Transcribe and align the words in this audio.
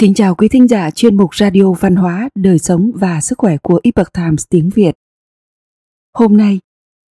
Kính 0.00 0.14
chào 0.14 0.34
quý 0.34 0.48
thính 0.48 0.68
giả 0.68 0.90
chuyên 0.90 1.16
mục 1.16 1.34
Radio 1.34 1.72
Văn 1.72 1.96
hóa, 1.96 2.28
Đời 2.34 2.58
sống 2.58 2.90
và 2.94 3.20
Sức 3.20 3.38
khỏe 3.38 3.56
của 3.62 3.80
Epoch 3.82 4.12
Times 4.12 4.44
tiếng 4.50 4.70
Việt. 4.70 4.94
Hôm 6.14 6.36
nay, 6.36 6.60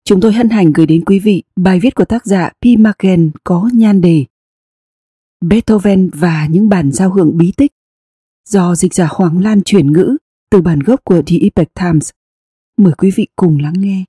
chúng 0.04 0.20
tôi 0.20 0.32
hân 0.32 0.48
hạnh 0.48 0.72
gửi 0.72 0.86
đến 0.86 1.04
quý 1.04 1.18
vị 1.18 1.42
bài 1.56 1.80
viết 1.80 1.94
của 1.94 2.04
tác 2.04 2.26
giả 2.26 2.50
P. 2.60 2.78
Magen 2.78 3.30
có 3.44 3.70
nhan 3.72 4.00
đề 4.00 4.24
Beethoven 5.40 6.10
và 6.14 6.46
những 6.50 6.68
bản 6.68 6.92
giao 6.92 7.10
hưởng 7.10 7.36
bí 7.36 7.52
tích 7.56 7.72
do 8.48 8.74
dịch 8.74 8.94
giả 8.94 9.08
Hoàng 9.10 9.42
Lan 9.42 9.62
chuyển 9.62 9.92
ngữ 9.92 10.16
từ 10.50 10.60
bản 10.60 10.78
gốc 10.78 11.00
của 11.04 11.22
The 11.26 11.36
Epoch 11.40 11.74
Times. 11.74 12.10
Mời 12.76 12.92
quý 12.98 13.10
vị 13.16 13.26
cùng 13.36 13.58
lắng 13.60 13.74
nghe. 13.76 14.04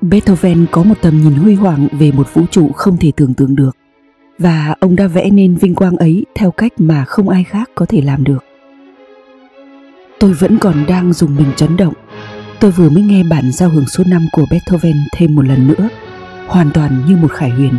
Beethoven 0.00 0.66
có 0.70 0.82
một 0.82 0.98
tầm 1.02 1.22
nhìn 1.22 1.34
huy 1.34 1.54
hoàng 1.54 1.88
về 1.92 2.12
một 2.12 2.34
vũ 2.34 2.42
trụ 2.50 2.72
không 2.72 2.96
thể 2.96 3.12
tưởng 3.16 3.34
tượng 3.34 3.56
được 3.56 3.76
và 4.42 4.74
ông 4.80 4.96
đã 4.96 5.06
vẽ 5.06 5.30
nên 5.30 5.54
vinh 5.54 5.74
quang 5.74 5.96
ấy 5.96 6.26
theo 6.34 6.50
cách 6.50 6.72
mà 6.78 7.04
không 7.04 7.28
ai 7.28 7.44
khác 7.44 7.70
có 7.74 7.86
thể 7.86 8.00
làm 8.00 8.24
được. 8.24 8.44
Tôi 10.20 10.32
vẫn 10.32 10.58
còn 10.58 10.86
đang 10.88 11.12
dùng 11.12 11.36
mình 11.36 11.52
chấn 11.56 11.76
động. 11.76 11.94
Tôi 12.60 12.70
vừa 12.70 12.88
mới 12.88 13.02
nghe 13.02 13.22
bản 13.30 13.52
giao 13.52 13.68
hưởng 13.68 13.86
số 13.86 14.04
5 14.06 14.26
của 14.32 14.44
Beethoven 14.50 14.96
thêm 15.16 15.34
một 15.34 15.42
lần 15.42 15.68
nữa, 15.68 15.88
hoàn 16.46 16.70
toàn 16.74 17.04
như 17.08 17.16
một 17.16 17.32
khải 17.32 17.50
huyền. 17.50 17.74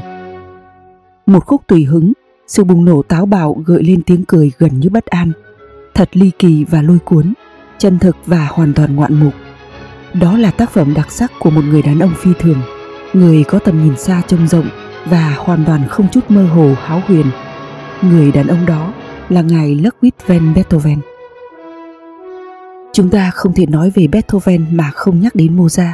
Một 1.25 1.45
khúc 1.45 1.67
tùy 1.67 1.83
hứng, 1.83 2.13
sự 2.47 2.63
bùng 2.63 2.85
nổ 2.85 3.01
táo 3.01 3.25
bạo 3.25 3.55
gợi 3.65 3.83
lên 3.83 4.03
tiếng 4.03 4.25
cười 4.25 4.51
gần 4.57 4.79
như 4.79 4.89
bất 4.89 5.05
an, 5.05 5.31
thật 5.93 6.09
ly 6.13 6.31
kỳ 6.39 6.65
và 6.69 6.81
lôi 6.81 6.99
cuốn, 6.99 7.33
chân 7.77 7.99
thực 7.99 8.17
và 8.25 8.47
hoàn 8.51 8.73
toàn 8.73 8.95
ngoạn 8.95 9.13
mục. 9.13 9.33
Đó 10.13 10.37
là 10.37 10.51
tác 10.51 10.69
phẩm 10.69 10.93
đặc 10.93 11.11
sắc 11.11 11.31
của 11.39 11.49
một 11.49 11.63
người 11.65 11.81
đàn 11.81 11.99
ông 11.99 12.13
phi 12.17 12.31
thường, 12.39 12.61
người 13.13 13.43
có 13.43 13.59
tầm 13.59 13.83
nhìn 13.83 13.97
xa 13.97 14.21
trông 14.27 14.47
rộng 14.47 14.67
và 15.05 15.35
hoàn 15.37 15.63
toàn 15.65 15.87
không 15.87 16.07
chút 16.11 16.21
mơ 16.29 16.45
hồ 16.45 16.75
háo 16.81 17.01
huyền. 17.07 17.25
Người 18.01 18.31
đàn 18.31 18.47
ông 18.47 18.65
đó 18.65 18.93
là 19.29 19.41
ngài 19.41 19.75
Ludwig 19.75 20.11
van 20.27 20.53
Beethoven. 20.53 20.99
Chúng 22.93 23.09
ta 23.09 23.31
không 23.31 23.53
thể 23.53 23.65
nói 23.65 23.91
về 23.95 24.07
Beethoven 24.07 24.65
mà 24.71 24.91
không 24.93 25.21
nhắc 25.21 25.35
đến 25.35 25.57
Mozart. 25.57 25.93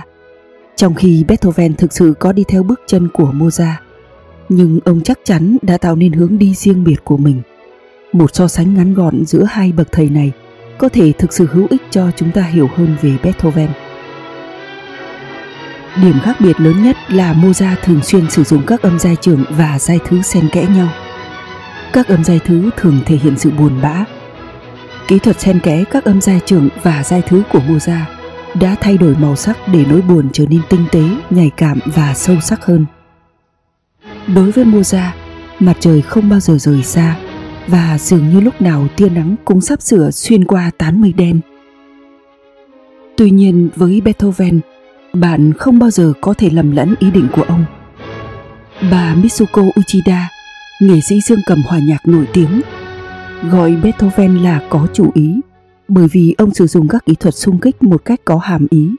Trong 0.75 0.95
khi 0.95 1.23
Beethoven 1.27 1.73
thực 1.73 1.93
sự 1.93 2.13
có 2.19 2.31
đi 2.31 2.43
theo 2.47 2.63
bước 2.63 2.81
chân 2.87 3.07
của 3.13 3.31
Mozart, 3.33 3.75
nhưng 4.49 4.79
ông 4.85 5.01
chắc 5.01 5.19
chắn 5.23 5.57
đã 5.61 5.77
tạo 5.77 5.95
nên 5.95 6.13
hướng 6.13 6.37
đi 6.37 6.53
riêng 6.53 6.83
biệt 6.83 7.03
của 7.03 7.17
mình. 7.17 7.41
Một 8.13 8.35
so 8.35 8.47
sánh 8.47 8.73
ngắn 8.73 8.93
gọn 8.93 9.25
giữa 9.25 9.43
hai 9.43 9.71
bậc 9.71 9.91
thầy 9.91 10.09
này 10.09 10.31
có 10.77 10.89
thể 10.89 11.11
thực 11.11 11.33
sự 11.33 11.47
hữu 11.51 11.67
ích 11.69 11.81
cho 11.89 12.11
chúng 12.15 12.31
ta 12.31 12.41
hiểu 12.41 12.69
hơn 12.75 12.95
về 13.01 13.17
Beethoven. 13.23 13.69
Điểm 16.01 16.19
khác 16.23 16.37
biệt 16.39 16.59
lớn 16.59 16.83
nhất 16.83 16.97
là 17.07 17.33
Moza 17.33 17.75
thường 17.83 18.03
xuyên 18.03 18.29
sử 18.29 18.43
dụng 18.43 18.63
các 18.67 18.81
âm 18.81 18.99
giai 18.99 19.15
trưởng 19.15 19.43
và 19.49 19.79
giai 19.79 19.99
thứ 20.07 20.21
xen 20.21 20.49
kẽ 20.51 20.65
nhau. 20.75 20.87
Các 21.93 22.07
âm 22.07 22.23
giai 22.23 22.39
thứ 22.45 22.69
thường 22.77 22.99
thể 23.05 23.15
hiện 23.15 23.37
sự 23.37 23.51
buồn 23.51 23.81
bã. 23.81 24.05
Kỹ 25.07 25.19
thuật 25.19 25.39
xen 25.39 25.59
kẽ 25.59 25.83
các 25.91 26.03
âm 26.03 26.21
giai 26.21 26.39
trưởng 26.45 26.69
và 26.83 27.03
giai 27.03 27.21
thứ 27.21 27.43
của 27.51 27.59
Moza 27.59 27.99
đã 28.59 28.75
thay 28.81 28.97
đổi 28.97 29.15
màu 29.15 29.35
sắc 29.35 29.57
để 29.73 29.85
nỗi 29.89 30.01
buồn 30.01 30.29
trở 30.33 30.45
nên 30.49 30.61
tinh 30.69 30.85
tế, 30.91 31.03
nhạy 31.29 31.51
cảm 31.57 31.79
và 31.85 32.13
sâu 32.13 32.39
sắc 32.41 32.65
hơn. 32.65 32.85
Đối 34.27 34.51
với 34.51 34.65
Moza, 34.65 35.09
mặt 35.59 35.77
trời 35.79 36.01
không 36.01 36.29
bao 36.29 36.39
giờ 36.39 36.57
rời 36.57 36.83
xa 36.83 37.15
và 37.67 37.97
dường 37.99 38.29
như 38.29 38.39
lúc 38.39 38.61
nào 38.61 38.87
tia 38.97 39.09
nắng 39.09 39.35
cũng 39.45 39.61
sắp 39.61 39.81
sửa 39.81 40.11
xuyên 40.11 40.45
qua 40.45 40.71
tán 40.77 41.01
mây 41.01 41.13
đen. 41.13 41.39
Tuy 43.17 43.29
nhiên 43.29 43.69
với 43.75 44.01
Beethoven, 44.01 44.59
bạn 45.13 45.53
không 45.53 45.79
bao 45.79 45.89
giờ 45.91 46.13
có 46.21 46.33
thể 46.33 46.49
lầm 46.49 46.71
lẫn 46.71 46.95
ý 46.99 47.11
định 47.11 47.27
của 47.35 47.43
ông. 47.43 47.65
Bà 48.91 49.15
Mitsuko 49.15 49.61
Uchida, 49.79 50.29
nghệ 50.81 51.01
sĩ 51.01 51.21
dương 51.21 51.39
cầm 51.45 51.61
hòa 51.67 51.79
nhạc 51.79 52.07
nổi 52.07 52.25
tiếng, 52.33 52.61
gọi 53.51 53.75
Beethoven 53.75 54.37
là 54.37 54.61
có 54.69 54.87
chủ 54.93 55.11
ý 55.13 55.35
bởi 55.87 56.07
vì 56.11 56.35
ông 56.37 56.53
sử 56.53 56.67
dụng 56.67 56.87
các 56.87 57.05
kỹ 57.05 57.15
thuật 57.15 57.35
xung 57.35 57.59
kích 57.59 57.83
một 57.83 58.05
cách 58.05 58.19
có 58.25 58.37
hàm 58.37 58.67
ý. 58.69 58.95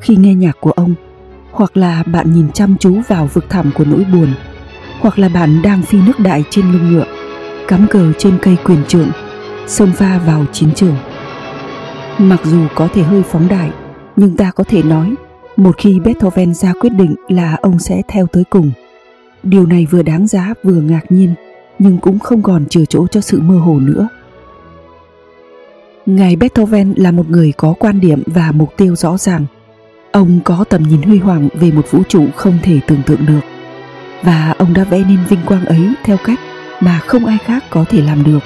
Khi 0.00 0.16
nghe 0.16 0.34
nhạc 0.34 0.56
của 0.60 0.70
ông, 0.70 0.94
hoặc 1.50 1.76
là 1.76 2.02
bạn 2.02 2.32
nhìn 2.32 2.52
chăm 2.52 2.76
chú 2.80 3.00
vào 3.08 3.28
vực 3.32 3.44
thẳm 3.50 3.70
của 3.74 3.84
nỗi 3.84 4.04
buồn, 4.12 4.28
hoặc 5.00 5.18
là 5.18 5.28
bạn 5.28 5.62
đang 5.62 5.82
phi 5.82 5.98
nước 6.02 6.20
đại 6.20 6.44
trên 6.50 6.72
lưng 6.72 6.92
ngựa, 6.92 7.06
cắm 7.68 7.86
cờ 7.90 8.12
trên 8.18 8.38
cây 8.42 8.56
quyền 8.64 8.84
trượng, 8.88 9.10
xông 9.66 9.92
pha 9.92 10.18
vào 10.18 10.44
chiến 10.52 10.74
trường. 10.74 10.96
Mặc 12.18 12.40
dù 12.44 12.66
có 12.74 12.88
thể 12.94 13.02
hơi 13.02 13.22
phóng 13.22 13.48
đại, 13.48 13.70
nhưng 14.22 14.36
ta 14.36 14.50
có 14.50 14.64
thể 14.64 14.82
nói 14.82 15.14
một 15.56 15.74
khi 15.78 16.00
Beethoven 16.00 16.54
ra 16.54 16.72
quyết 16.80 16.92
định 16.92 17.14
là 17.28 17.56
ông 17.62 17.78
sẽ 17.78 18.02
theo 18.08 18.26
tới 18.26 18.44
cùng. 18.50 18.70
Điều 19.42 19.66
này 19.66 19.86
vừa 19.90 20.02
đáng 20.02 20.26
giá 20.26 20.54
vừa 20.64 20.80
ngạc 20.80 21.12
nhiên, 21.12 21.34
nhưng 21.78 21.98
cũng 21.98 22.18
không 22.18 22.42
còn 22.42 22.66
chừa 22.66 22.84
chỗ 22.84 23.06
cho 23.06 23.20
sự 23.20 23.40
mơ 23.40 23.58
hồ 23.58 23.78
nữa. 23.80 24.08
Ngài 26.06 26.36
Beethoven 26.36 26.94
là 26.96 27.10
một 27.10 27.30
người 27.30 27.52
có 27.56 27.74
quan 27.78 28.00
điểm 28.00 28.22
và 28.26 28.52
mục 28.52 28.72
tiêu 28.76 28.96
rõ 28.96 29.18
ràng. 29.18 29.44
Ông 30.12 30.40
có 30.44 30.64
tầm 30.68 30.82
nhìn 30.82 31.02
huy 31.02 31.18
hoàng 31.18 31.48
về 31.54 31.72
một 31.72 31.90
vũ 31.90 32.02
trụ 32.08 32.26
không 32.36 32.58
thể 32.62 32.80
tưởng 32.86 33.02
tượng 33.06 33.26
được. 33.26 33.40
Và 34.22 34.54
ông 34.58 34.74
đã 34.74 34.84
vẽ 34.84 34.98
nên 34.98 35.18
vinh 35.28 35.40
quang 35.46 35.64
ấy 35.64 35.94
theo 36.04 36.16
cách 36.24 36.40
mà 36.80 36.98
không 36.98 37.26
ai 37.26 37.38
khác 37.44 37.64
có 37.70 37.84
thể 37.88 38.02
làm 38.02 38.24
được. 38.24 38.40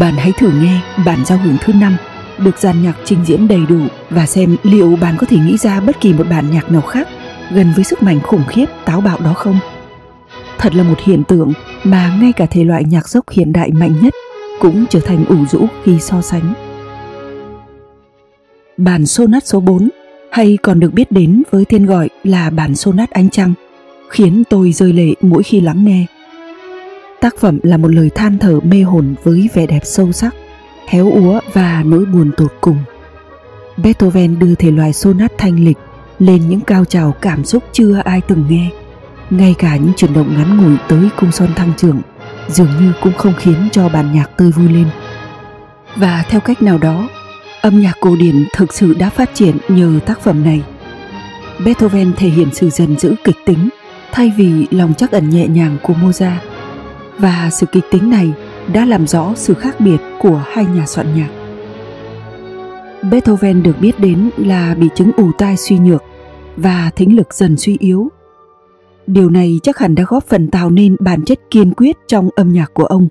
Bạn 0.00 0.14
hãy 0.16 0.32
thử 0.38 0.50
nghe 0.62 0.80
bản 1.06 1.24
giao 1.24 1.38
hưởng 1.38 1.56
thứ 1.60 1.72
năm 1.72 1.96
được 2.38 2.58
dàn 2.58 2.82
nhạc 2.82 2.96
trình 3.04 3.24
diễn 3.24 3.48
đầy 3.48 3.60
đủ 3.68 3.80
và 4.10 4.26
xem 4.26 4.56
liệu 4.62 4.96
bạn 4.96 5.16
có 5.18 5.26
thể 5.26 5.36
nghĩ 5.36 5.56
ra 5.56 5.80
bất 5.80 6.00
kỳ 6.00 6.12
một 6.12 6.24
bản 6.30 6.50
nhạc 6.50 6.70
nào 6.72 6.82
khác 6.82 7.08
gần 7.50 7.72
với 7.74 7.84
sức 7.84 8.02
mạnh 8.02 8.20
khủng 8.20 8.44
khiếp, 8.48 8.66
táo 8.84 9.00
bạo 9.00 9.18
đó 9.24 9.32
không. 9.32 9.58
Thật 10.58 10.74
là 10.74 10.82
một 10.82 11.00
hiện 11.04 11.24
tượng 11.24 11.52
mà 11.84 12.18
ngay 12.20 12.32
cả 12.32 12.46
thể 12.46 12.64
loại 12.64 12.84
nhạc 12.84 13.08
dốc 13.08 13.30
hiện 13.30 13.52
đại 13.52 13.70
mạnh 13.72 13.94
nhất 14.02 14.14
cũng 14.60 14.84
trở 14.90 15.00
thành 15.00 15.24
ủ 15.24 15.46
rũ 15.46 15.66
khi 15.84 15.98
so 16.00 16.22
sánh. 16.22 16.54
Bản 18.76 19.06
sonat 19.06 19.46
số 19.46 19.60
4 19.60 19.88
hay 20.30 20.58
còn 20.62 20.80
được 20.80 20.92
biết 20.92 21.12
đến 21.12 21.42
với 21.50 21.64
tên 21.68 21.86
gọi 21.86 22.08
là 22.24 22.50
bản 22.50 22.74
sonat 22.74 23.10
ánh 23.10 23.30
trăng, 23.30 23.52
khiến 24.08 24.42
tôi 24.50 24.72
rơi 24.72 24.92
lệ 24.92 25.14
mỗi 25.20 25.42
khi 25.42 25.60
lắng 25.60 25.84
nghe. 25.84 26.06
Tác 27.20 27.36
phẩm 27.40 27.58
là 27.62 27.76
một 27.76 27.88
lời 27.88 28.10
than 28.14 28.38
thở 28.38 28.60
mê 28.60 28.82
hồn 28.82 29.14
với 29.24 29.48
vẻ 29.54 29.66
đẹp 29.66 29.80
sâu 29.84 30.12
sắc 30.12 30.34
héo 30.86 31.10
úa 31.10 31.40
và 31.52 31.82
nỗi 31.86 32.04
buồn 32.04 32.30
tột 32.36 32.52
cùng. 32.60 32.78
Beethoven 33.76 34.38
đưa 34.38 34.54
thể 34.54 34.70
loại 34.70 34.92
sonat 34.92 35.32
thanh 35.38 35.64
lịch 35.64 35.78
lên 36.18 36.48
những 36.48 36.60
cao 36.60 36.84
trào 36.84 37.12
cảm 37.12 37.44
xúc 37.44 37.62
chưa 37.72 38.00
ai 38.04 38.20
từng 38.20 38.44
nghe. 38.48 38.70
Ngay 39.30 39.54
cả 39.58 39.76
những 39.76 39.92
chuyển 39.96 40.12
động 40.12 40.34
ngắn 40.36 40.56
ngủi 40.56 40.76
tới 40.88 41.08
cung 41.16 41.32
son 41.32 41.54
thăng 41.54 41.72
trưởng 41.76 42.00
dường 42.48 42.70
như 42.80 42.92
cũng 43.02 43.12
không 43.12 43.34
khiến 43.38 43.68
cho 43.72 43.88
bản 43.88 44.12
nhạc 44.12 44.36
tươi 44.36 44.50
vui 44.50 44.68
lên. 44.68 44.86
Và 45.96 46.24
theo 46.28 46.40
cách 46.40 46.62
nào 46.62 46.78
đó, 46.78 47.08
âm 47.60 47.80
nhạc 47.80 47.96
cổ 48.00 48.16
điển 48.16 48.46
thực 48.56 48.74
sự 48.74 48.94
đã 48.94 49.10
phát 49.10 49.34
triển 49.34 49.56
nhờ 49.68 49.98
tác 50.06 50.20
phẩm 50.20 50.44
này. 50.44 50.62
Beethoven 51.64 52.12
thể 52.16 52.28
hiện 52.28 52.48
sự 52.52 52.70
dần 52.70 52.98
giữ 52.98 53.14
kịch 53.24 53.36
tính 53.46 53.68
thay 54.12 54.32
vì 54.36 54.66
lòng 54.70 54.94
chắc 54.98 55.10
ẩn 55.10 55.30
nhẹ 55.30 55.46
nhàng 55.46 55.76
của 55.82 55.94
Mozart. 55.94 56.36
Và 57.18 57.50
sự 57.52 57.66
kịch 57.66 57.84
tính 57.90 58.10
này 58.10 58.32
đã 58.72 58.84
làm 58.84 59.06
rõ 59.06 59.32
sự 59.36 59.54
khác 59.54 59.80
biệt 59.80 59.98
của 60.20 60.44
hai 60.46 60.64
nhà 60.64 60.86
soạn 60.86 61.06
nhạc. 61.16 61.28
Beethoven 63.10 63.62
được 63.62 63.76
biết 63.80 64.00
đến 64.00 64.30
là 64.36 64.74
bị 64.74 64.88
chứng 64.94 65.10
ù 65.16 65.30
tai 65.38 65.56
suy 65.56 65.78
nhược 65.78 66.02
và 66.56 66.90
thính 66.96 67.16
lực 67.16 67.34
dần 67.34 67.56
suy 67.56 67.76
yếu. 67.80 68.08
Điều 69.06 69.30
này 69.30 69.60
chắc 69.62 69.78
hẳn 69.78 69.94
đã 69.94 70.04
góp 70.08 70.24
phần 70.24 70.48
tạo 70.48 70.70
nên 70.70 70.96
bản 71.00 71.24
chất 71.24 71.40
kiên 71.50 71.74
quyết 71.74 71.96
trong 72.08 72.28
âm 72.36 72.52
nhạc 72.52 72.74
của 72.74 72.84
ông. 72.84 73.08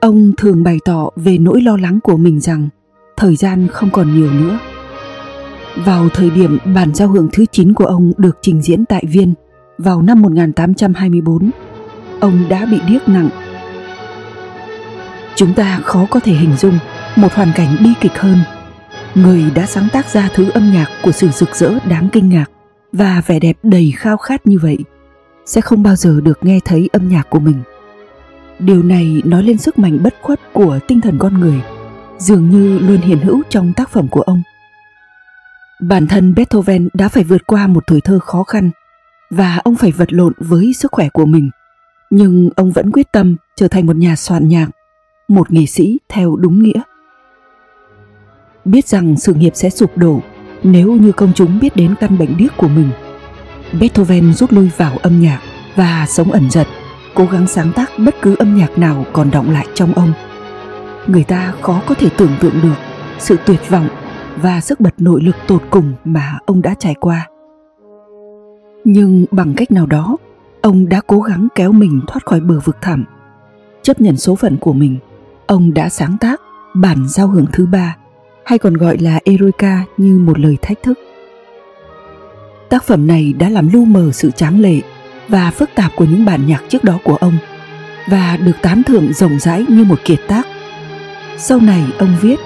Ông 0.00 0.32
thường 0.36 0.62
bày 0.62 0.78
tỏ 0.84 1.10
về 1.16 1.38
nỗi 1.38 1.60
lo 1.60 1.76
lắng 1.76 2.00
của 2.02 2.16
mình 2.16 2.40
rằng 2.40 2.68
thời 3.16 3.36
gian 3.36 3.68
không 3.68 3.90
còn 3.90 4.14
nhiều 4.14 4.30
nữa. 4.30 4.58
Vào 5.84 6.08
thời 6.08 6.30
điểm 6.30 6.58
bản 6.74 6.94
giao 6.94 7.08
hưởng 7.08 7.28
thứ 7.32 7.44
9 7.52 7.74
của 7.74 7.84
ông 7.84 8.12
được 8.16 8.38
trình 8.40 8.62
diễn 8.62 8.84
tại 8.84 9.04
Viên 9.12 9.34
vào 9.78 10.02
năm 10.02 10.22
1824, 10.22 11.50
ông 12.20 12.44
đã 12.48 12.66
bị 12.66 12.80
điếc 12.88 13.08
nặng 13.08 13.28
chúng 15.36 15.54
ta 15.54 15.80
khó 15.84 16.06
có 16.10 16.20
thể 16.20 16.32
hình 16.32 16.56
dung 16.56 16.78
một 17.16 17.34
hoàn 17.34 17.52
cảnh 17.54 17.76
bi 17.80 17.90
kịch 18.00 18.18
hơn. 18.18 18.38
Người 19.14 19.44
đã 19.54 19.66
sáng 19.66 19.88
tác 19.92 20.06
ra 20.06 20.28
thứ 20.34 20.50
âm 20.50 20.72
nhạc 20.72 20.86
của 21.02 21.12
sự 21.12 21.28
rực 21.28 21.56
rỡ 21.56 21.78
đáng 21.88 22.08
kinh 22.12 22.28
ngạc 22.28 22.50
và 22.92 23.22
vẻ 23.26 23.38
đẹp 23.38 23.56
đầy 23.62 23.92
khao 23.96 24.16
khát 24.16 24.46
như 24.46 24.58
vậy 24.58 24.78
sẽ 25.46 25.60
không 25.60 25.82
bao 25.82 25.96
giờ 25.96 26.20
được 26.20 26.38
nghe 26.42 26.60
thấy 26.64 26.88
âm 26.92 27.08
nhạc 27.08 27.30
của 27.30 27.38
mình. 27.38 27.62
Điều 28.58 28.82
này 28.82 29.22
nói 29.24 29.42
lên 29.42 29.58
sức 29.58 29.78
mạnh 29.78 30.02
bất 30.02 30.14
khuất 30.22 30.40
của 30.52 30.78
tinh 30.88 31.00
thần 31.00 31.18
con 31.18 31.40
người, 31.40 31.60
dường 32.18 32.50
như 32.50 32.78
luôn 32.78 33.00
hiện 33.00 33.18
hữu 33.18 33.42
trong 33.48 33.72
tác 33.72 33.90
phẩm 33.90 34.08
của 34.08 34.20
ông. 34.20 34.42
Bản 35.80 36.06
thân 36.06 36.34
beethoven 36.34 36.88
đã 36.94 37.08
phải 37.08 37.24
vượt 37.24 37.46
qua 37.46 37.66
một 37.66 37.86
tuổi 37.86 38.00
thơ 38.00 38.18
khó 38.18 38.42
khăn 38.42 38.70
và 39.30 39.60
ông 39.64 39.74
phải 39.74 39.92
vật 39.92 40.12
lộn 40.12 40.32
với 40.38 40.72
sức 40.72 40.92
khỏe 40.92 41.08
của 41.08 41.26
mình. 41.26 41.50
Nhưng 42.10 42.50
ông 42.56 42.72
vẫn 42.72 42.90
quyết 42.92 43.12
tâm 43.12 43.36
trở 43.56 43.68
thành 43.68 43.86
một 43.86 43.96
nhà 43.96 44.16
soạn 44.16 44.48
nhạc 44.48 44.68
một 45.34 45.52
nghệ 45.52 45.66
sĩ 45.66 45.98
theo 46.08 46.36
đúng 46.36 46.62
nghĩa. 46.62 46.80
Biết 48.64 48.86
rằng 48.86 49.16
sự 49.16 49.34
nghiệp 49.34 49.52
sẽ 49.54 49.70
sụp 49.70 49.96
đổ 49.96 50.20
nếu 50.62 50.92
như 50.92 51.12
công 51.12 51.32
chúng 51.34 51.58
biết 51.60 51.76
đến 51.76 51.94
căn 52.00 52.18
bệnh 52.18 52.36
điếc 52.36 52.56
của 52.56 52.68
mình. 52.68 52.90
Beethoven 53.80 54.32
rút 54.32 54.52
lui 54.52 54.70
vào 54.76 54.96
âm 55.02 55.20
nhạc 55.20 55.40
và 55.76 56.06
sống 56.08 56.32
ẩn 56.32 56.50
giật, 56.50 56.66
cố 57.14 57.24
gắng 57.24 57.46
sáng 57.46 57.72
tác 57.72 57.90
bất 57.98 58.14
cứ 58.22 58.36
âm 58.38 58.56
nhạc 58.56 58.78
nào 58.78 59.04
còn 59.12 59.30
động 59.30 59.50
lại 59.50 59.66
trong 59.74 59.92
ông. 59.92 60.12
Người 61.06 61.24
ta 61.24 61.54
khó 61.60 61.82
có 61.86 61.94
thể 61.94 62.08
tưởng 62.16 62.32
tượng 62.40 62.60
được 62.62 62.74
sự 63.18 63.36
tuyệt 63.46 63.60
vọng 63.68 63.88
và 64.36 64.60
sức 64.60 64.80
bật 64.80 64.94
nội 64.98 65.22
lực 65.22 65.36
tột 65.48 65.62
cùng 65.70 65.92
mà 66.04 66.38
ông 66.46 66.62
đã 66.62 66.74
trải 66.78 66.94
qua. 66.94 67.28
Nhưng 68.84 69.24
bằng 69.30 69.54
cách 69.56 69.70
nào 69.70 69.86
đó, 69.86 70.16
ông 70.60 70.88
đã 70.88 71.00
cố 71.06 71.20
gắng 71.20 71.48
kéo 71.54 71.72
mình 71.72 72.00
thoát 72.06 72.26
khỏi 72.26 72.40
bờ 72.40 72.60
vực 72.64 72.76
thẳm. 72.80 73.04
Chấp 73.82 74.00
nhận 74.00 74.16
số 74.16 74.34
phận 74.34 74.56
của 74.56 74.72
mình, 74.72 74.98
ông 75.52 75.74
đã 75.74 75.88
sáng 75.88 76.16
tác 76.20 76.40
bản 76.74 77.08
giao 77.08 77.28
hưởng 77.28 77.46
thứ 77.52 77.66
ba, 77.66 77.96
hay 78.44 78.58
còn 78.58 78.74
gọi 78.74 78.98
là 78.98 79.20
Eroica 79.24 79.84
như 79.96 80.18
một 80.18 80.38
lời 80.38 80.56
thách 80.62 80.82
thức. 80.82 80.98
Tác 82.68 82.84
phẩm 82.84 83.06
này 83.06 83.32
đã 83.32 83.48
làm 83.48 83.68
lu 83.72 83.84
mờ 83.84 84.10
sự 84.12 84.30
tráng 84.30 84.60
lệ 84.60 84.80
và 85.28 85.50
phức 85.50 85.70
tạp 85.74 85.92
của 85.96 86.04
những 86.04 86.24
bản 86.24 86.46
nhạc 86.46 86.62
trước 86.68 86.84
đó 86.84 86.98
của 87.04 87.16
ông 87.16 87.38
và 88.08 88.36
được 88.36 88.56
tán 88.62 88.82
thưởng 88.82 89.12
rộng 89.12 89.38
rãi 89.38 89.64
như 89.68 89.84
một 89.84 89.98
kiệt 90.04 90.20
tác. 90.28 90.46
Sau 91.38 91.60
này 91.60 91.84
ông 91.98 92.16
viết, 92.20 92.36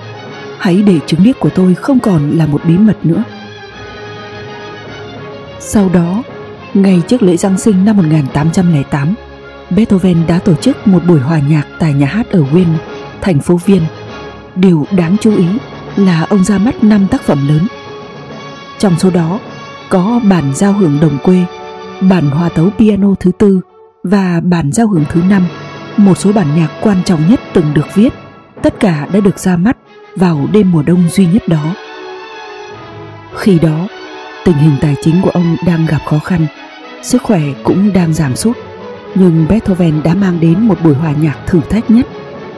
hãy 0.59 0.83
để 0.83 0.99
chứng 1.07 1.25
điếc 1.25 1.41
của 1.41 1.51
tôi 1.51 1.75
không 1.75 2.01
còn 2.01 2.31
là 2.31 2.47
một 2.47 2.61
bí 2.65 2.79
mật 2.79 3.07
nữa. 3.07 3.25
Sau 5.61 5.89
đó, 5.89 6.23
ngay 6.75 7.03
trước 7.09 7.23
lễ 7.23 7.37
Giáng 7.37 7.59
sinh 7.59 7.85
năm 7.85 7.97
1808, 7.97 9.15
Beethoven 9.71 10.27
đã 10.27 10.39
tổ 10.39 10.55
chức 10.55 10.87
một 10.87 11.01
buổi 11.09 11.21
hòa 11.21 11.41
nhạc 11.49 11.67
tại 11.79 11.93
nhà 11.93 12.07
hát 12.07 12.31
ở 12.31 12.45
Wien, 12.53 12.96
thành 13.23 13.41
phố 13.41 13.57
Viên. 13.57 13.83
Điều 14.57 14.87
đáng 14.91 15.17
chú 15.21 15.37
ý 15.37 15.47
là 15.97 16.27
ông 16.31 16.45
ra 16.45 16.59
mắt 16.59 16.85
5 16.85 17.07
tác 17.11 17.23
phẩm 17.23 17.49
lớn. 17.49 17.67
Trong 18.79 18.99
số 18.99 19.11
đó 19.11 19.39
có 19.89 20.21
bản 20.31 20.55
giao 20.55 20.73
hưởng 20.73 20.99
đồng 21.01 21.19
quê, 21.23 21.45
bản 22.01 22.31
hòa 22.31 22.49
tấu 22.49 22.71
piano 22.79 23.15
thứ 23.21 23.31
tư 23.39 23.61
và 24.03 24.41
bản 24.45 24.73
giao 24.73 24.89
hưởng 24.89 25.05
thứ 25.09 25.23
năm, 25.29 25.47
một 25.97 26.19
số 26.19 26.33
bản 26.33 26.57
nhạc 26.57 26.69
quan 26.81 27.03
trọng 27.05 27.31
nhất 27.31 27.41
từng 27.53 27.75
được 27.75 27.95
viết. 27.95 28.13
Tất 28.63 28.81
cả 28.81 29.07
đã 29.13 29.21
được 29.21 29.39
ra 29.39 29.57
mắt 29.57 29.77
vào 30.17 30.47
đêm 30.53 30.73
mùa 30.73 30.83
đông 30.83 31.09
duy 31.09 31.27
nhất 31.27 31.49
đó. 31.49 31.75
Khi 33.37 33.59
đó, 33.59 33.89
tình 34.45 34.57
hình 34.57 34.77
tài 34.81 34.97
chính 35.03 35.23
của 35.23 35.31
ông 35.31 35.57
đang 35.67 35.87
gặp 35.87 36.01
khó 36.07 36.19
khăn, 36.19 36.47
sức 37.03 37.23
khỏe 37.23 37.41
cũng 37.65 37.93
đang 37.93 38.15
giảm 38.15 38.37
sút. 38.37 38.57
Nhưng 39.15 39.47
Beethoven 39.49 40.03
đã 40.05 40.15
mang 40.15 40.41
đến 40.41 40.61
một 40.61 40.79
buổi 40.85 40.95
hòa 40.95 41.13
nhạc 41.13 41.37
thử 41.47 41.61
thách 41.71 41.91
nhất 41.91 42.07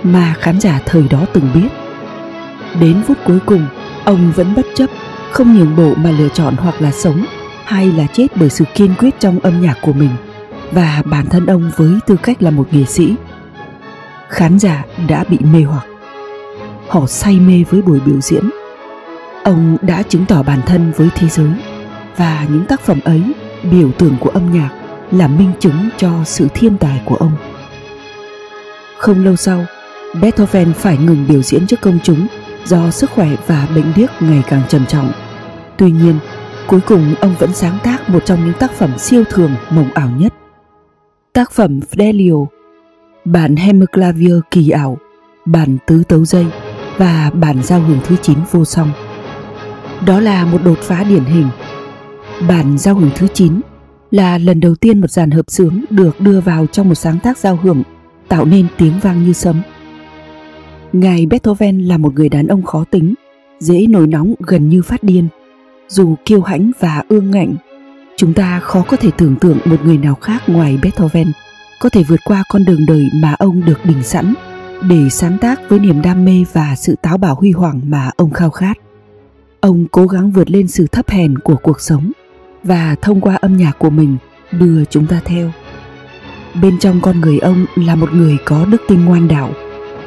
mà 0.03 0.35
khán 0.39 0.61
giả 0.61 0.81
thời 0.87 1.03
đó 1.11 1.27
từng 1.33 1.51
biết. 1.55 1.69
Đến 2.81 3.03
phút 3.07 3.19
cuối 3.25 3.39
cùng, 3.47 3.67
ông 4.05 4.33
vẫn 4.37 4.55
bất 4.57 4.67
chấp, 4.75 4.91
không 5.31 5.59
nhường 5.59 5.77
bộ 5.77 5.95
mà 5.97 6.11
lựa 6.11 6.29
chọn 6.29 6.55
hoặc 6.57 6.81
là 6.81 6.91
sống 6.91 7.25
hay 7.65 7.93
là 7.93 8.07
chết 8.13 8.27
bởi 8.35 8.51
sự 8.51 8.65
kiên 8.75 8.95
quyết 8.99 9.21
trong 9.21 9.41
âm 9.41 9.61
nhạc 9.61 9.79
của 9.83 9.93
mình 9.93 10.11
và 10.73 11.03
bản 11.05 11.27
thân 11.27 11.47
ông 11.47 11.71
với 11.77 11.91
tư 12.07 12.17
cách 12.23 12.43
là 12.43 12.51
một 12.51 12.69
nghệ 12.71 12.85
sĩ. 12.85 13.15
Khán 14.29 14.59
giả 14.59 14.85
đã 15.09 15.25
bị 15.29 15.39
mê 15.53 15.63
hoặc. 15.63 15.87
Họ 16.89 17.07
say 17.07 17.41
mê 17.41 17.65
với 17.71 17.83
buổi 17.83 18.01
biểu 18.01 18.21
diễn. 18.21 18.51
Ông 19.45 19.77
đã 19.83 20.03
chứng 20.03 20.25
tỏ 20.27 20.43
bản 20.43 20.61
thân 20.67 20.93
với 20.97 21.09
thế 21.15 21.29
giới 21.29 21.51
và 22.17 22.47
những 22.49 22.65
tác 22.65 22.81
phẩm 22.81 23.01
ấy 23.05 23.23
biểu 23.71 23.91
tượng 23.99 24.17
của 24.21 24.31
âm 24.31 24.53
nhạc 24.53 24.71
là 25.11 25.29
minh 25.29 25.53
chứng 25.61 25.89
cho 25.97 26.11
sự 26.25 26.49
thiên 26.55 26.79
tài 26.79 27.01
của 27.05 27.17
ông. 27.17 27.33
Không 28.99 29.25
lâu 29.25 29.37
sau, 29.37 29.65
Beethoven 30.15 30.73
phải 30.73 30.99
ngừng 30.99 31.27
biểu 31.29 31.43
diễn 31.43 31.67
trước 31.67 31.81
công 31.81 31.99
chúng 32.03 32.27
do 32.65 32.91
sức 32.91 33.11
khỏe 33.11 33.29
và 33.47 33.69
bệnh 33.75 33.93
điếc 33.97 34.11
ngày 34.21 34.43
càng 34.49 34.63
trầm 34.69 34.87
trọng. 34.87 35.13
Tuy 35.77 35.91
nhiên, 35.91 36.19
cuối 36.67 36.81
cùng 36.81 37.15
ông 37.21 37.35
vẫn 37.39 37.53
sáng 37.53 37.79
tác 37.85 38.11
một 38.11 38.25
trong 38.25 38.45
những 38.45 38.55
tác 38.59 38.73
phẩm 38.73 38.99
siêu 38.99 39.25
thường 39.31 39.51
mộng 39.71 39.91
ảo 39.95 40.11
nhất. 40.19 40.35
Tác 41.33 41.53
phẩm 41.53 41.81
Fidelio, 41.91 42.47
bản 43.25 43.57
Hemiclavier 43.57 44.37
kỳ 44.51 44.71
ảo, 44.71 44.99
bản 45.45 45.79
tứ 45.87 46.03
tấu 46.09 46.25
dây 46.25 46.47
và 46.97 47.31
bản 47.35 47.63
giao 47.63 47.81
hưởng 47.81 48.01
thứ 48.05 48.17
9 48.23 48.39
vô 48.51 48.65
song. 48.65 48.93
Đó 50.07 50.21
là 50.21 50.45
một 50.45 50.59
đột 50.65 50.79
phá 50.79 51.05
điển 51.05 51.25
hình. 51.25 51.49
Bản 52.49 52.79
giao 52.79 52.95
hưởng 52.95 53.11
thứ 53.17 53.27
9 53.35 53.61
là 54.11 54.39
lần 54.39 54.61
đầu 54.61 54.75
tiên 54.75 55.01
một 55.01 55.11
dàn 55.11 55.31
hợp 55.31 55.51
xướng 55.51 55.85
được 55.91 56.21
đưa 56.21 56.41
vào 56.41 56.67
trong 56.67 56.89
một 56.89 56.95
sáng 56.95 57.19
tác 57.23 57.39
giao 57.39 57.59
hưởng 57.63 57.83
tạo 58.29 58.45
nên 58.45 58.67
tiếng 58.79 58.93
vang 59.03 59.25
như 59.25 59.33
sấm. 59.33 59.63
Ngài 60.93 61.27
Beethoven 61.27 61.83
là 61.83 61.99
một 61.99 62.15
người 62.15 62.29
đàn 62.29 62.47
ông 62.47 62.63
khó 62.63 62.85
tính, 62.91 63.15
dễ 63.61 63.87
nổi 63.87 64.07
nóng 64.07 64.35
gần 64.39 64.69
như 64.69 64.83
phát 64.83 65.03
điên. 65.03 65.29
Dù 65.89 66.15
kiêu 66.25 66.43
hãnh 66.43 66.71
và 66.81 67.03
ương 67.09 67.31
ngạnh, 67.31 67.55
chúng 68.17 68.35
ta 68.35 68.61
khó 68.61 68.85
có 68.89 68.97
thể 68.97 69.11
tưởng 69.19 69.37
tượng 69.37 69.59
một 69.65 69.85
người 69.85 69.99
nào 69.99 70.15
khác 70.15 70.43
ngoài 70.47 70.79
Beethoven 70.83 71.33
có 71.81 71.89
thể 71.89 72.03
vượt 72.03 72.21
qua 72.25 72.43
con 72.49 72.65
đường 72.65 72.81
đời 72.89 73.09
mà 73.15 73.35
ông 73.39 73.65
được 73.65 73.85
định 73.85 74.03
sẵn 74.03 74.35
để 74.89 75.09
sáng 75.11 75.39
tác 75.39 75.61
với 75.69 75.79
niềm 75.79 76.03
đam 76.03 76.25
mê 76.25 76.45
và 76.53 76.75
sự 76.77 76.95
táo 77.03 77.19
bạo 77.19 77.35
huy 77.35 77.51
hoàng 77.51 77.81
mà 77.85 78.11
ông 78.17 78.31
khao 78.31 78.51
khát. 78.51 78.79
Ông 79.61 79.87
cố 79.91 80.07
gắng 80.07 80.31
vượt 80.31 80.51
lên 80.51 80.69
sự 80.69 80.87
thấp 80.87 81.09
hèn 81.11 81.39
của 81.39 81.57
cuộc 81.63 81.81
sống 81.81 82.13
và 82.65 82.97
thông 83.03 83.21
qua 83.21 83.35
âm 83.35 83.57
nhạc 83.57 83.79
của 83.79 83.91
mình 83.91 84.17
đưa 84.53 84.85
chúng 84.85 85.07
ta 85.07 85.21
theo. 85.25 85.51
Bên 86.63 86.79
trong 86.79 87.01
con 87.01 87.21
người 87.21 87.39
ông 87.39 87.67
là 87.77 87.95
một 87.95 88.13
người 88.13 88.37
có 88.45 88.65
đức 88.65 88.83
tin 88.89 89.05
ngoan 89.05 89.29
đạo. 89.29 89.51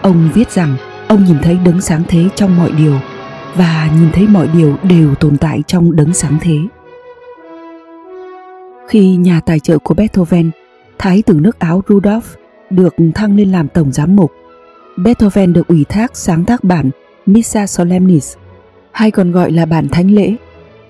Ông 0.02 0.30
viết 0.34 0.52
rằng 0.52 0.76
ông 1.08 1.24
nhìn 1.24 1.38
thấy 1.44 1.58
đấng 1.66 1.82
sáng 1.82 2.04
thế 2.08 2.26
trong 2.36 2.58
mọi 2.58 2.72
điều 2.72 3.00
và 3.56 3.90
nhìn 4.00 4.12
thấy 4.12 4.28
mọi 4.28 4.48
điều 4.48 4.76
đều 4.84 5.16
tồn 5.16 5.38
tại 5.38 5.64
trong 5.68 5.96
đấng 5.96 6.14
sáng 6.14 6.38
thế. 6.42 6.58
Khi 8.88 9.16
nhà 9.16 9.42
tài 9.46 9.60
trợ 9.60 9.78
của 9.78 9.94
Beethoven, 9.94 10.52
Thái 10.98 11.22
tử 11.22 11.34
nước 11.34 11.60
Áo 11.60 11.84
Rudolf 11.88 12.22
được 12.70 12.96
thăng 13.16 13.36
lên 13.36 13.52
làm 13.52 13.68
tổng 13.68 13.92
giám 13.92 14.16
mục, 14.16 14.32
Beethoven 14.98 15.54
được 15.54 15.68
ủy 15.68 15.86
thác 15.90 16.12
sáng 16.18 16.46
tác 16.46 16.64
bản 16.64 16.90
Missa 17.26 17.68
Solemnis, 17.68 18.36
hay 18.92 19.12
còn 19.12 19.32
gọi 19.32 19.52
là 19.52 19.66
bản 19.66 19.90
thánh 19.90 20.12
lễ. 20.12 20.36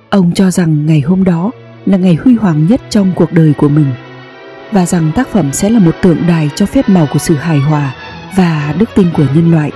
Ông 0.09 0.31
cho 0.33 0.51
rằng 0.51 0.85
ngày 0.85 1.01
hôm 1.01 1.23
đó 1.23 1.51
là 1.85 1.97
ngày 1.97 2.15
huy 2.15 2.35
hoàng 2.35 2.67
nhất 2.69 2.81
trong 2.89 3.11
cuộc 3.15 3.31
đời 3.31 3.53
của 3.57 3.69
mình 3.69 3.87
và 4.71 4.85
rằng 4.85 5.11
tác 5.15 5.27
phẩm 5.27 5.53
sẽ 5.53 5.69
là 5.69 5.79
một 5.79 5.95
tượng 6.01 6.17
đài 6.27 6.49
cho 6.55 6.65
phép 6.65 6.89
màu 6.89 7.07
của 7.13 7.19
sự 7.19 7.35
hài 7.35 7.59
hòa 7.59 7.95
và 8.35 8.75
đức 8.79 8.89
tin 8.95 9.07
của 9.13 9.25
nhân 9.35 9.51
loại. 9.51 9.71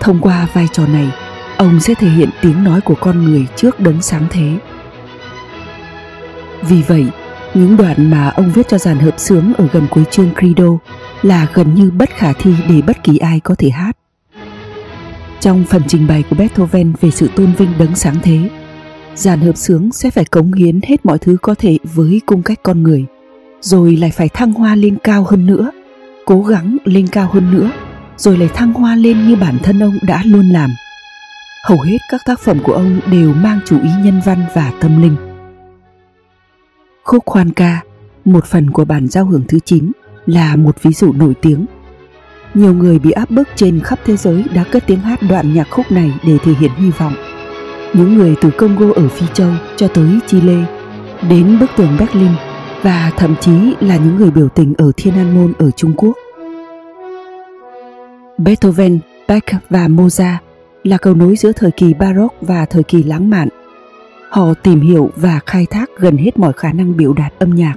Thông 0.00 0.20
qua 0.20 0.46
vai 0.52 0.68
trò 0.72 0.86
này, 0.86 1.10
ông 1.56 1.80
sẽ 1.80 1.94
thể 1.94 2.08
hiện 2.08 2.28
tiếng 2.42 2.64
nói 2.64 2.80
của 2.80 2.94
con 2.94 3.24
người 3.24 3.46
trước 3.56 3.80
đấng 3.80 4.02
sáng 4.02 4.26
thế. 4.30 4.58
Vì 6.68 6.82
vậy, 6.82 7.06
những 7.54 7.76
đoạn 7.76 8.10
mà 8.10 8.28
ông 8.28 8.50
viết 8.52 8.68
cho 8.68 8.78
dàn 8.78 8.98
hợp 8.98 9.20
sướng 9.20 9.54
ở 9.54 9.68
gần 9.72 9.86
cuối 9.90 10.04
chương 10.10 10.30
Credo 10.38 10.78
là 11.22 11.46
gần 11.54 11.74
như 11.74 11.90
bất 11.90 12.10
khả 12.10 12.32
thi 12.32 12.54
để 12.68 12.82
bất 12.82 13.04
kỳ 13.04 13.18
ai 13.18 13.40
có 13.40 13.54
thể 13.54 13.70
hát. 13.70 13.96
Trong 15.40 15.64
phần 15.64 15.82
trình 15.88 16.06
bày 16.06 16.24
của 16.30 16.36
Beethoven 16.36 16.92
về 17.00 17.10
sự 17.10 17.28
tôn 17.36 17.52
vinh 17.52 17.72
đấng 17.78 17.94
sáng 17.94 18.16
thế, 18.22 18.50
dàn 19.14 19.40
hợp 19.40 19.56
sướng 19.56 19.92
sẽ 19.92 20.10
phải 20.10 20.24
cống 20.24 20.52
hiến 20.52 20.80
hết 20.86 21.06
mọi 21.06 21.18
thứ 21.18 21.36
có 21.42 21.54
thể 21.54 21.78
với 21.94 22.20
cung 22.26 22.42
cách 22.42 22.60
con 22.62 22.82
người, 22.82 23.04
rồi 23.60 23.96
lại 23.96 24.10
phải 24.10 24.28
thăng 24.28 24.52
hoa 24.52 24.74
lên 24.74 24.96
cao 25.04 25.26
hơn 25.30 25.46
nữa, 25.46 25.70
cố 26.26 26.42
gắng 26.42 26.76
lên 26.84 27.06
cao 27.06 27.28
hơn 27.32 27.50
nữa, 27.50 27.70
rồi 28.16 28.38
lại 28.38 28.48
thăng 28.54 28.72
hoa 28.72 28.96
lên 28.96 29.28
như 29.28 29.36
bản 29.36 29.58
thân 29.62 29.82
ông 29.82 29.98
đã 30.06 30.22
luôn 30.24 30.48
làm. 30.48 30.70
Hầu 31.64 31.80
hết 31.80 31.98
các 32.10 32.20
tác 32.26 32.40
phẩm 32.40 32.58
của 32.62 32.72
ông 32.72 33.00
đều 33.10 33.34
mang 33.34 33.60
chủ 33.64 33.82
ý 33.82 33.90
nhân 34.04 34.20
văn 34.24 34.44
và 34.54 34.72
tâm 34.80 35.02
linh. 35.02 35.16
Khúc 37.04 37.22
khoan 37.26 37.50
ca, 37.50 37.80
một 38.24 38.44
phần 38.44 38.70
của 38.70 38.84
bản 38.84 39.08
giao 39.08 39.24
hưởng 39.24 39.44
thứ 39.48 39.58
9 39.58 39.92
là 40.26 40.56
một 40.56 40.82
ví 40.82 40.92
dụ 40.92 41.12
nổi 41.12 41.34
tiếng. 41.42 41.66
Nhiều 42.54 42.74
người 42.74 42.98
bị 42.98 43.10
áp 43.10 43.30
bức 43.30 43.48
trên 43.56 43.80
khắp 43.80 43.98
thế 44.04 44.16
giới 44.16 44.44
đã 44.54 44.64
cất 44.64 44.86
tiếng 44.86 45.00
hát 45.00 45.20
đoạn 45.28 45.54
nhạc 45.54 45.70
khúc 45.70 45.92
này 45.92 46.12
để 46.26 46.38
thể 46.44 46.52
hiện 46.60 46.70
hy 46.76 46.90
vọng. 46.90 47.14
Những 47.94 48.14
người 48.14 48.34
từ 48.40 48.50
Congo 48.50 48.86
ở 48.94 49.08
Phi 49.08 49.26
Châu 49.34 49.50
cho 49.76 49.88
tới 49.88 50.18
Chile, 50.26 50.64
đến 51.28 51.58
bức 51.60 51.70
tường 51.76 51.96
Berlin 51.98 52.30
và 52.82 53.10
thậm 53.16 53.34
chí 53.40 53.74
là 53.80 53.96
những 53.96 54.16
người 54.16 54.30
biểu 54.30 54.48
tình 54.48 54.74
ở 54.78 54.92
Thiên 54.96 55.14
An 55.14 55.34
Môn 55.34 55.52
ở 55.58 55.70
Trung 55.70 55.92
Quốc. 55.96 56.12
Beethoven, 58.38 58.98
Bach 59.28 59.44
và 59.70 59.88
Mozart 59.88 60.36
là 60.84 60.96
cầu 60.96 61.14
nối 61.14 61.36
giữa 61.36 61.52
thời 61.52 61.70
kỳ 61.70 61.94
Baroque 61.94 62.36
và 62.40 62.66
thời 62.66 62.82
kỳ 62.82 63.02
lãng 63.02 63.30
mạn. 63.30 63.48
Họ 64.30 64.54
tìm 64.54 64.80
hiểu 64.80 65.10
và 65.16 65.40
khai 65.46 65.66
thác 65.66 65.90
gần 65.98 66.16
hết 66.16 66.38
mọi 66.38 66.52
khả 66.52 66.72
năng 66.72 66.96
biểu 66.96 67.12
đạt 67.12 67.32
âm 67.38 67.50
nhạc. 67.50 67.74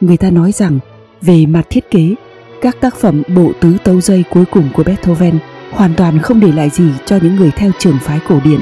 Người 0.00 0.16
ta 0.16 0.30
nói 0.30 0.52
rằng 0.52 0.78
về 1.20 1.46
mặt 1.46 1.62
thiết 1.70 1.90
kế, 1.90 2.14
các 2.62 2.80
tác 2.80 2.96
phẩm 2.96 3.22
bộ 3.36 3.52
tứ 3.60 3.76
tấu 3.84 4.00
dây 4.00 4.24
cuối 4.30 4.44
cùng 4.44 4.68
của 4.74 4.84
Beethoven 4.84 5.38
hoàn 5.70 5.94
toàn 5.94 6.18
không 6.18 6.40
để 6.40 6.52
lại 6.52 6.70
gì 6.70 6.90
cho 7.04 7.18
những 7.22 7.36
người 7.36 7.50
theo 7.50 7.70
trường 7.78 7.98
phái 8.02 8.20
cổ 8.28 8.40
điển. 8.44 8.60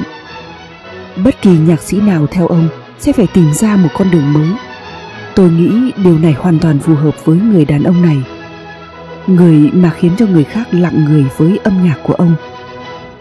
Bất 1.23 1.41
kỳ 1.41 1.57
nhạc 1.57 1.81
sĩ 1.81 2.01
nào 2.01 2.27
theo 2.27 2.47
ông 2.47 2.69
sẽ 2.99 3.11
phải 3.11 3.27
tìm 3.33 3.53
ra 3.53 3.75
một 3.75 3.89
con 3.93 4.11
đường 4.11 4.33
mới. 4.33 4.47
Tôi 5.35 5.49
nghĩ 5.49 5.91
điều 6.03 6.19
này 6.19 6.33
hoàn 6.33 6.59
toàn 6.59 6.79
phù 6.79 6.95
hợp 6.95 7.25
với 7.25 7.37
người 7.37 7.65
đàn 7.65 7.83
ông 7.83 8.01
này. 8.01 8.17
Người 9.27 9.69
mà 9.73 9.89
khiến 9.89 10.11
cho 10.17 10.25
người 10.27 10.43
khác 10.43 10.67
lặng 10.71 11.05
người 11.05 11.25
với 11.37 11.59
âm 11.63 11.83
nhạc 11.83 11.97
của 12.03 12.13
ông. 12.13 12.35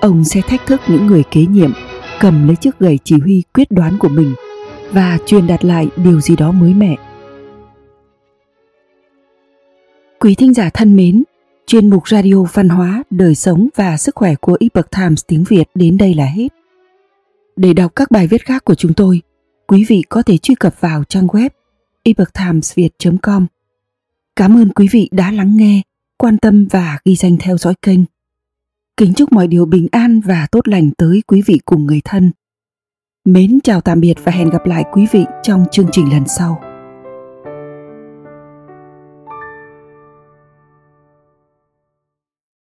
Ông 0.01 0.25
sẽ 0.25 0.41
thách 0.41 0.67
thức 0.67 0.81
những 0.89 1.07
người 1.07 1.23
kế 1.31 1.47
nhiệm 1.47 1.73
cầm 2.21 2.47
lấy 2.47 2.57
chiếc 2.57 2.79
gậy 2.79 2.99
chỉ 3.05 3.17
huy 3.19 3.43
quyết 3.55 3.71
đoán 3.71 3.99
của 3.99 4.09
mình 4.09 4.35
và 4.91 5.19
truyền 5.27 5.47
đạt 5.47 5.65
lại 5.65 5.89
điều 5.97 6.21
gì 6.21 6.37
đó 6.37 6.53
mới 6.53 6.75
mẻ 6.75 6.97
Quý 10.21 10.35
thính 10.35 10.55
giả 10.55 10.71
thân 10.75 10.97
mến, 10.97 11.23
chuyên 11.67 11.91
mục 11.91 12.09
radio 12.09 12.43
văn 12.53 12.69
hóa, 12.69 13.03
đời 13.11 13.35
sống 13.35 13.69
và 13.77 13.97
sức 13.97 14.15
khỏe 14.15 14.35
của 14.35 14.57
Epoch 14.61 14.91
Times 14.91 15.23
tiếng 15.27 15.45
Việt 15.49 15.65
đến 15.75 15.99
đây 15.99 16.15
là 16.15 16.25
hết. 16.25 16.49
Để 17.57 17.73
đọc 17.73 17.93
các 17.97 18.11
bài 18.11 18.27
viết 18.27 18.45
khác 18.45 18.65
của 18.65 18.75
chúng 18.75 18.95
tôi, 18.95 19.21
quý 19.67 19.85
vị 19.89 20.03
có 20.09 20.23
thể 20.23 20.37
truy 20.37 20.55
cập 20.55 20.81
vào 20.81 21.05
trang 21.05 21.27
web 21.27 21.49
epochtimesviet.com. 22.03 23.47
Cảm 24.37 24.57
ơn 24.57 24.73
quý 24.73 24.89
vị 24.91 25.09
đã 25.13 25.31
lắng 25.31 25.57
nghe, 25.57 25.83
quan 26.19 26.39
tâm 26.39 26.67
và 26.71 26.99
ghi 27.05 27.17
danh 27.17 27.37
theo 27.41 27.59
dõi 27.59 27.75
kênh. 27.83 28.01
Kính 28.97 29.15
chúc 29.15 29.33
mọi 29.33 29.47
điều 29.47 29.67
bình 29.67 29.87
an 29.93 30.21
và 30.21 30.47
tốt 30.53 30.69
lành 30.69 30.91
tới 30.99 31.23
quý 31.27 31.43
vị 31.47 31.61
cùng 31.65 31.87
người 31.87 32.01
thân. 32.05 32.33
Mến 33.25 33.61
chào 33.65 33.81
tạm 33.81 34.01
biệt 34.01 34.15
và 34.25 34.33
hẹn 34.33 34.51
gặp 34.51 34.67
lại 34.67 34.85
quý 34.93 35.07
vị 35.13 35.25
trong 35.43 35.65
chương 35.73 35.89
trình 35.93 36.13
lần 36.13 36.29
sau. 36.29 36.72